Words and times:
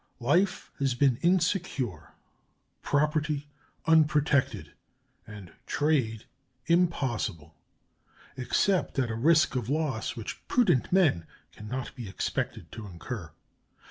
Life 0.19 0.71
has 0.79 0.95
been 0.95 1.17
insecure, 1.17 2.15
property 2.81 3.49
unprotected, 3.85 4.73
and 5.27 5.53
trade 5.67 6.25
impossible 6.65 7.53
except 8.35 8.97
at 8.97 9.11
a 9.11 9.15
risk 9.15 9.55
of 9.55 9.69
loss 9.69 10.15
which 10.15 10.41
prudent 10.47 10.91
men 10.91 11.27
can 11.51 11.67
not 11.67 11.93
be 11.95 12.09
expected 12.09 12.71
to 12.71 12.87
incur. 12.87 13.29